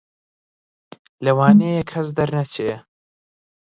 لەوانەیە 1.25 1.83
کەس 1.91 2.07
دەرنەچێ 2.17 2.71